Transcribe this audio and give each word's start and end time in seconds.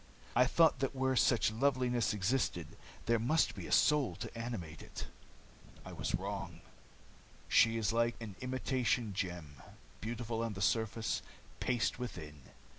I 0.35 0.47
thought 0.47 0.79
that 0.79 0.95
where 0.95 1.15
such 1.15 1.51
loveliness 1.51 2.11
existed, 2.11 2.69
there 3.05 3.19
must 3.19 3.53
be 3.53 3.67
a 3.67 3.71
soul 3.71 4.15
to 4.15 4.35
animate 4.35 4.81
it. 4.81 5.05
I 5.85 5.91
was 5.91 6.15
wrong. 6.15 6.61
She 7.47 7.77
is 7.77 7.93
like 7.93 8.15
an 8.19 8.35
imitation 8.41 9.13
gem 9.13 9.57
beautiful 9.99 10.41
on 10.41 10.53
the 10.53 10.59
surface, 10.59 11.21
paste 11.59 11.99
within. 11.99 12.41